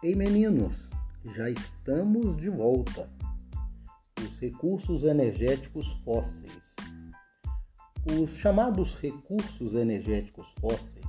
[0.00, 0.88] Ei meninos,
[1.34, 3.10] já estamos de volta.
[4.20, 6.76] Os recursos energéticos fósseis.
[8.16, 11.04] Os chamados recursos energéticos fósseis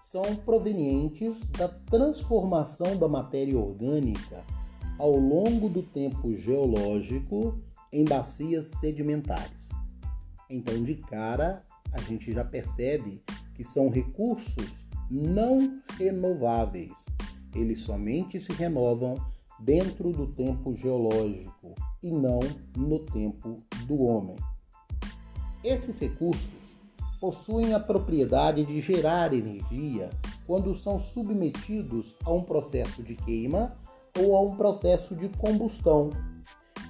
[0.00, 4.44] são provenientes da transformação da matéria orgânica
[5.00, 7.60] ao longo do tempo geológico
[7.92, 9.68] em bacias sedimentares.
[10.48, 13.20] Então, de cara, a gente já percebe
[13.56, 14.70] que são recursos
[15.10, 16.92] não renováveis.
[17.54, 19.14] Eles somente se renovam
[19.60, 22.40] dentro do tempo geológico e não
[22.76, 24.36] no tempo do homem.
[25.62, 26.50] Esses recursos
[27.20, 30.10] possuem a propriedade de gerar energia
[30.46, 33.76] quando são submetidos a um processo de queima
[34.18, 36.10] ou a um processo de combustão.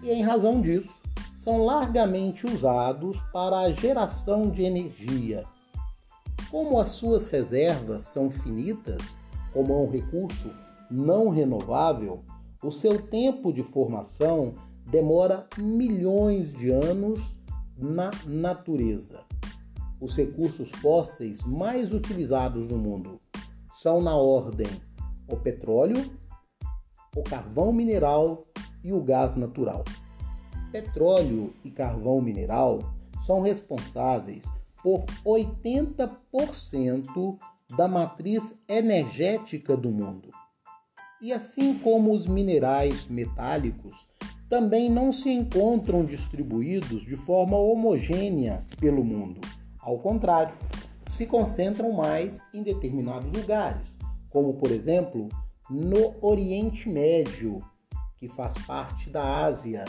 [0.02, 0.90] E em razão disso,
[1.36, 5.44] são largamente usados para a geração de energia.
[6.50, 9.02] Como as suas reservas são finitas,
[9.52, 10.50] como é um recurso
[10.90, 12.24] não renovável,
[12.62, 14.54] o seu tempo de formação
[14.90, 17.20] demora milhões de anos
[17.76, 19.20] na natureza.
[20.00, 23.18] Os recursos fósseis mais utilizados no mundo
[23.74, 24.66] são na ordem
[25.28, 26.10] o petróleo,
[27.16, 28.42] o carvão mineral
[28.82, 29.84] e o gás natural.
[30.70, 32.80] Petróleo e carvão mineral
[33.26, 34.44] são responsáveis
[34.82, 37.38] por 80%
[37.76, 40.30] da matriz energética do mundo.
[41.20, 43.94] E assim como os minerais metálicos
[44.48, 49.40] também não se encontram distribuídos de forma homogênea pelo mundo.
[49.78, 50.54] Ao contrário,
[51.10, 53.86] se concentram mais em determinados lugares,
[54.28, 55.28] como por exemplo
[55.70, 57.62] no Oriente Médio,
[58.18, 59.84] que faz parte da Ásia,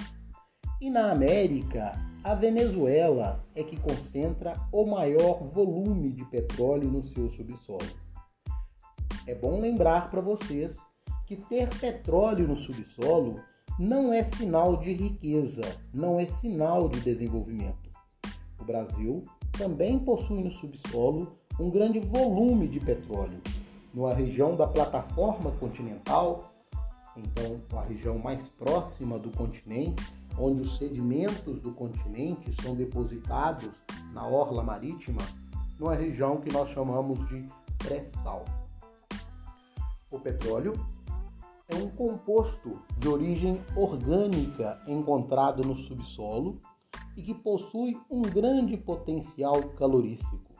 [0.83, 7.29] e na América, a Venezuela é que concentra o maior volume de petróleo no seu
[7.29, 7.87] subsolo.
[9.25, 10.75] É bom lembrar para vocês
[11.25, 13.39] que ter petróleo no subsolo
[13.79, 15.61] não é sinal de riqueza,
[15.93, 17.89] não é sinal de desenvolvimento.
[18.59, 19.22] O Brasil
[19.57, 23.39] também possui no subsolo um grande volume de petróleo.
[23.93, 26.53] Numa região da plataforma continental,
[27.16, 30.03] então a região mais próxima do continente,
[30.38, 33.72] onde os sedimentos do continente são depositados
[34.13, 35.22] na orla marítima,
[35.79, 37.47] numa região que nós chamamos de
[37.78, 38.46] pré-sal.
[40.12, 40.73] O petróleo
[41.68, 46.59] é um composto de origem orgânica encontrado no subsolo
[47.16, 50.52] e que possui um grande potencial calorífico.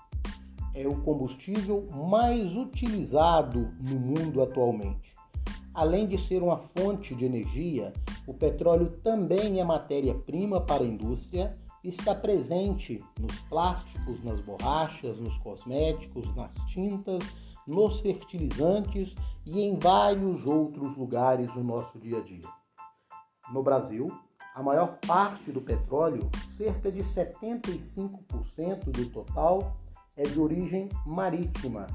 [0.74, 5.13] É o combustível mais utilizado no mundo atualmente.
[5.74, 7.92] Além de ser uma fonte de energia,
[8.28, 15.18] o petróleo também é matéria-prima para a indústria e está presente nos plásticos, nas borrachas,
[15.18, 17.24] nos cosméticos, nas tintas,
[17.66, 22.48] nos fertilizantes e em vários outros lugares do nosso dia a dia.
[23.52, 24.12] No Brasil,
[24.54, 29.78] a maior parte do petróleo, cerca de 75% do total,
[30.16, 31.88] é de origem marítima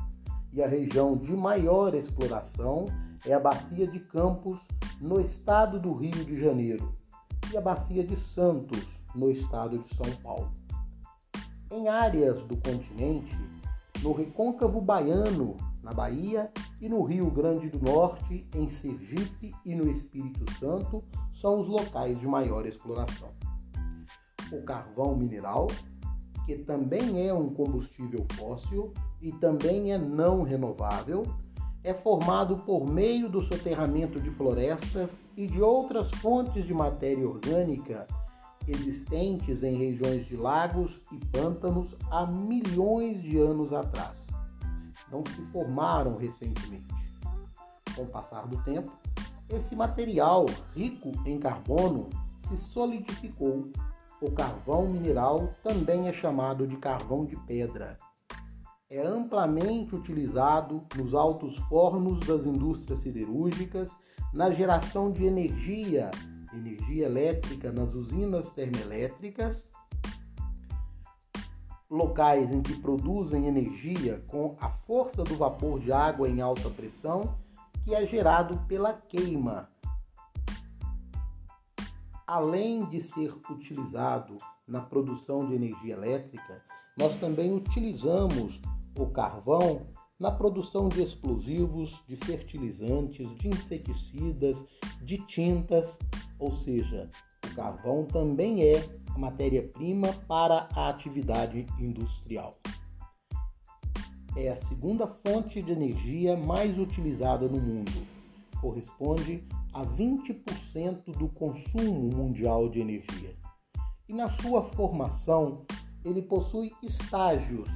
[0.52, 2.86] e a região de maior exploração
[3.26, 4.60] é a Bacia de Campos,
[5.00, 6.94] no estado do Rio de Janeiro,
[7.52, 10.52] e a Bacia de Santos, no estado de São Paulo.
[11.70, 13.36] Em áreas do continente,
[14.02, 19.90] no Recôncavo Baiano, na Bahia, e no Rio Grande do Norte, em Sergipe e no
[19.90, 21.02] Espírito Santo,
[21.32, 23.30] são os locais de maior exploração.
[24.52, 25.66] O carvão mineral,
[26.46, 31.24] que também é um combustível fóssil e também é não renovável,
[31.84, 38.06] é formado por meio do soterramento de florestas e de outras fontes de matéria orgânica
[38.66, 44.14] existentes em regiões de lagos e pântanos há milhões de anos atrás.
[45.10, 46.86] Não se formaram recentemente.
[47.96, 48.92] Com o passar do tempo,
[49.48, 50.44] esse material
[50.74, 52.10] rico em carbono
[52.46, 53.70] se solidificou.
[54.20, 57.96] O carvão mineral também é chamado de carvão de pedra
[58.90, 63.94] é amplamente utilizado nos altos fornos das indústrias siderúrgicas,
[64.32, 66.10] na geração de energia,
[66.54, 69.60] energia elétrica nas usinas termoelétricas,
[71.90, 77.38] locais em que produzem energia com a força do vapor de água em alta pressão,
[77.84, 79.68] que é gerado pela queima.
[82.26, 84.36] Além de ser utilizado
[84.66, 86.62] na produção de energia elétrica,
[86.96, 88.60] nós também utilizamos
[88.98, 89.86] o carvão
[90.18, 94.56] na produção de explosivos, de fertilizantes, de inseticidas,
[95.00, 95.96] de tintas,
[96.38, 97.08] ou seja,
[97.46, 98.84] o carvão também é
[99.14, 102.58] a matéria-prima para a atividade industrial.
[104.36, 108.18] É a segunda fonte de energia mais utilizada no mundo.
[108.60, 113.36] corresponde a 20% do consumo mundial de energia.
[114.08, 115.64] E na sua formação,
[116.04, 117.68] ele possui estágios,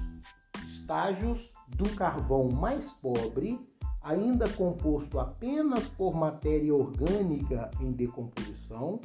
[0.93, 3.59] estágios do carvão mais pobre,
[4.03, 9.01] ainda composto apenas por matéria orgânica em decomposição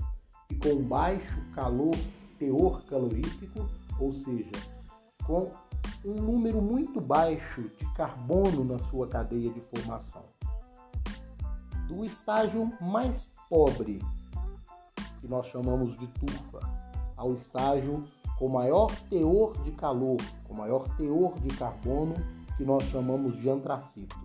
[0.51, 1.95] e com baixo calor,
[2.37, 3.69] teor calorífico,
[4.01, 4.51] ou seja,
[5.25, 5.49] com
[6.03, 10.25] um número muito baixo de carbono na sua cadeia de formação.
[11.87, 14.01] Do estágio mais pobre,
[15.21, 16.59] que nós chamamos de turfa,
[17.15, 18.03] ao estágio
[18.37, 22.15] com maior teor de calor, com maior teor de carbono,
[22.55, 24.15] que nós chamamos de antracito.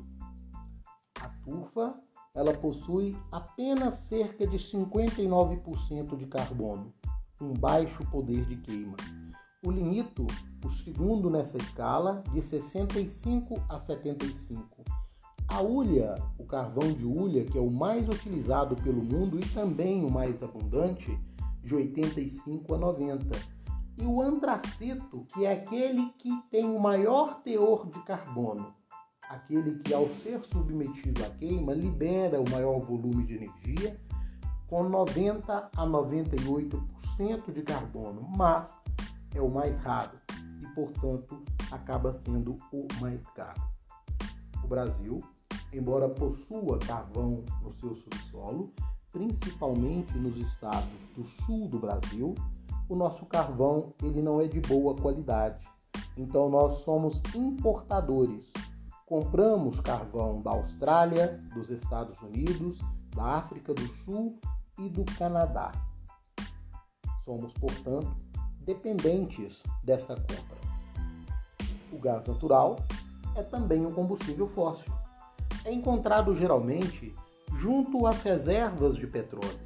[1.20, 1.94] A turfa,
[2.35, 6.93] ela possui apenas cerca de 59% de carbono,
[7.41, 8.97] um baixo poder de queima.
[9.64, 10.26] O lignito,
[10.64, 14.82] o segundo nessa escala, de 65 a 75.
[15.49, 20.05] A hulha, o carvão de hulha, que é o mais utilizado pelo mundo e também
[20.05, 21.17] o mais abundante,
[21.62, 23.51] de 85 a 90.
[23.99, 28.75] E o antracito, que é aquele que tem o maior teor de carbono,
[29.29, 34.00] aquele que, ao ser submetido à queima, libera o maior volume de energia,
[34.67, 38.75] com 90 a 98% de carbono, mas
[39.35, 40.12] é o mais raro
[40.61, 43.61] e, portanto, acaba sendo o mais caro.
[44.65, 45.23] O Brasil,
[45.73, 48.73] embora possua carvão no seu subsolo,
[49.11, 52.35] principalmente nos estados do sul do Brasil,
[52.93, 55.67] o nosso carvão ele não é de boa qualidade.
[56.17, 58.53] Então nós somos importadores.
[59.06, 62.79] Compramos carvão da Austrália, dos Estados Unidos,
[63.17, 64.39] da África do Sul
[64.79, 65.73] e do Canadá.
[67.25, 68.15] Somos, portanto,
[68.61, 70.61] dependentes dessa compra.
[71.91, 72.77] O gás natural
[73.35, 74.93] é também um combustível fóssil.
[75.65, 77.15] É encontrado geralmente
[77.59, 79.62] junto às reservas de petróleo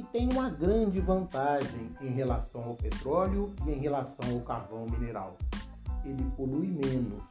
[0.00, 5.36] e tem uma grande vantagem em relação ao petróleo e em relação ao carvão mineral.
[6.02, 7.22] Ele polui menos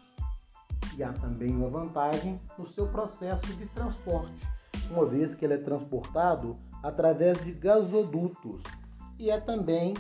[0.96, 4.48] e há também uma vantagem no seu processo de transporte,
[4.92, 8.62] uma vez que ele é transportado através de gasodutos
[9.18, 9.96] e é também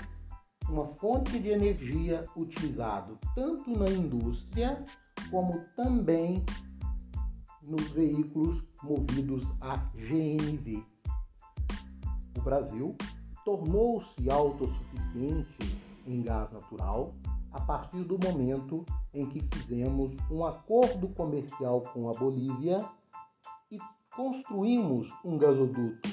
[0.70, 4.84] uma fonte de energia utilizado tanto na indústria
[5.32, 6.46] como também
[7.64, 10.99] nos veículos movidos a GNV.
[12.38, 12.96] O Brasil
[13.44, 15.58] tornou-se autossuficiente
[16.06, 17.14] em gás natural
[17.52, 22.78] a partir do momento em que fizemos um acordo comercial com a Bolívia
[23.72, 23.78] e
[24.16, 26.10] construímos um gasoduto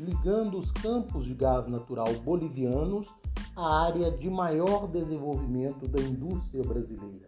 [0.00, 3.06] ligando os campos de gás natural bolivianos
[3.54, 7.26] a área de maior desenvolvimento da indústria brasileira,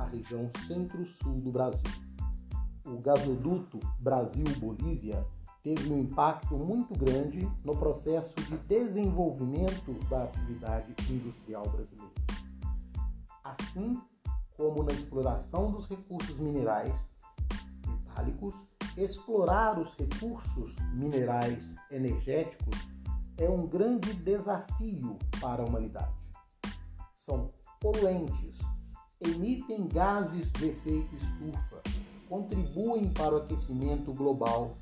[0.00, 1.80] a região centro-sul do Brasil.
[2.84, 5.24] O gasoduto Brasil-Bolívia
[5.66, 12.12] teve um impacto muito grande no processo de desenvolvimento da atividade industrial brasileira.
[13.42, 14.00] Assim
[14.56, 16.94] como na exploração dos recursos minerais
[17.84, 18.54] metálicos,
[18.96, 21.60] explorar os recursos minerais
[21.90, 22.88] energéticos
[23.36, 26.14] é um grande desafio para a humanidade.
[27.16, 28.56] São poluentes,
[29.20, 31.82] emitem gases de efeito estufa,
[32.28, 34.76] contribuem para o aquecimento global.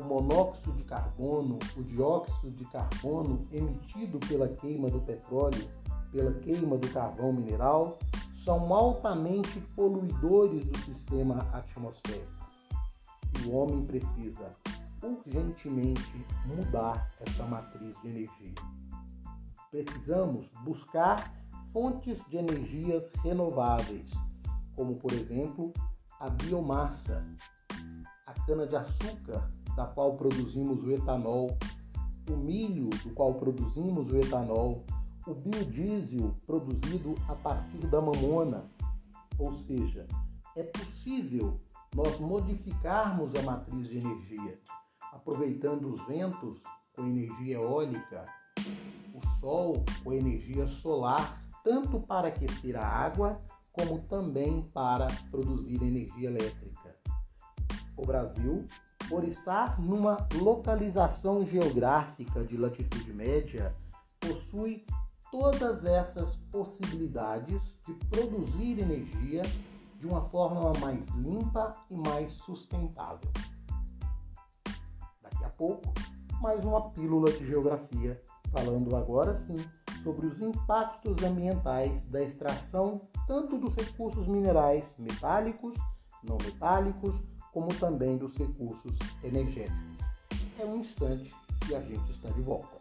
[0.00, 5.68] O monóxido de carbono, o dióxido de carbono emitido pela queima do petróleo,
[6.10, 7.98] pela queima do carvão mineral,
[8.42, 12.46] são altamente poluidores do sistema atmosférico.
[13.38, 14.50] E o homem precisa
[15.02, 18.54] urgentemente mudar essa matriz de energia.
[19.70, 21.30] Precisamos buscar
[21.72, 24.10] fontes de energias renováveis,
[24.74, 25.74] como por exemplo
[26.18, 27.22] a biomassa,
[28.26, 31.56] a cana-de-açúcar, da qual produzimos o etanol,
[32.28, 34.84] o milho, do qual produzimos o etanol,
[35.26, 38.64] o biodiesel produzido a partir da mamona.
[39.38, 40.06] Ou seja,
[40.56, 41.60] é possível
[41.94, 44.58] nós modificarmos a matriz de energia
[45.12, 46.62] aproveitando os ventos
[46.94, 48.26] com energia eólica,
[49.14, 53.40] o sol com energia solar, tanto para aquecer a água
[53.72, 56.96] como também para produzir energia elétrica.
[57.96, 58.66] O Brasil,
[59.10, 63.74] por estar numa localização geográfica de latitude média,
[64.20, 64.86] possui
[65.32, 69.42] todas essas possibilidades de produzir energia
[69.98, 73.28] de uma forma mais limpa e mais sustentável.
[75.60, 75.92] Pouco,
[76.40, 78.18] mais uma pílula de geografia,
[78.50, 79.62] falando agora sim
[80.02, 85.76] sobre os impactos ambientais da extração tanto dos recursos minerais metálicos,
[86.24, 87.14] não metálicos,
[87.52, 89.98] como também dos recursos energéticos.
[90.58, 91.32] É um instante
[91.68, 92.80] e a gente está de volta.